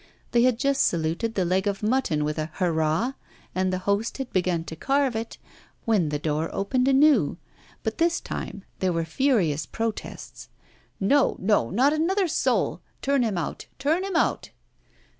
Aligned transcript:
They 0.31 0.41
had 0.41 0.57
just 0.57 0.83
saluted 0.87 1.35
the 1.35 1.45
leg 1.45 1.67
of 1.67 1.83
mutton 1.83 2.23
with 2.23 2.39
a 2.39 2.49
hurrah, 2.53 3.13
and 3.53 3.71
the 3.71 3.77
host 3.85 4.17
had 4.17 4.33
begun 4.33 4.63
to 4.63 4.75
carve 4.75 5.15
it, 5.15 5.37
when 5.85 6.09
the 6.09 6.17
door 6.17 6.49
opened 6.51 6.87
anew. 6.87 7.37
But 7.83 7.99
this 7.99 8.19
time 8.19 8.63
there 8.79 8.91
were 8.93 9.05
furious 9.05 9.67
protests. 9.67 10.49
'No, 10.99 11.35
no, 11.39 11.69
not 11.69 11.93
another 11.93 12.27
soul! 12.27 12.81
Turn 13.03 13.21
him 13.21 13.37
out, 13.37 13.67
turn 13.77 14.03
him 14.03 14.15
out. 14.15 14.49